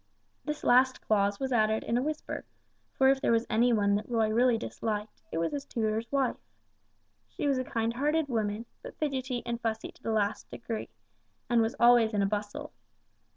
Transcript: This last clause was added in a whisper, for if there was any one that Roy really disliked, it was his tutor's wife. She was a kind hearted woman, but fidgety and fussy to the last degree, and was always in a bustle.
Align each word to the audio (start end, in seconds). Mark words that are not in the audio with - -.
This 0.43 0.63
last 0.63 0.99
clause 0.99 1.39
was 1.39 1.51
added 1.51 1.83
in 1.83 1.95
a 1.95 2.01
whisper, 2.01 2.43
for 2.93 3.09
if 3.09 3.21
there 3.21 3.31
was 3.31 3.45
any 3.51 3.71
one 3.71 3.93
that 3.93 4.09
Roy 4.09 4.29
really 4.29 4.57
disliked, 4.57 5.21
it 5.31 5.37
was 5.37 5.51
his 5.51 5.63
tutor's 5.63 6.11
wife. 6.11 6.37
She 7.27 7.45
was 7.45 7.59
a 7.59 7.63
kind 7.63 7.93
hearted 7.93 8.27
woman, 8.27 8.65
but 8.81 8.97
fidgety 8.97 9.43
and 9.45 9.61
fussy 9.61 9.91
to 9.91 10.01
the 10.01 10.11
last 10.11 10.49
degree, 10.49 10.89
and 11.51 11.61
was 11.61 11.75
always 11.79 12.15
in 12.15 12.23
a 12.23 12.25
bustle. 12.25 12.73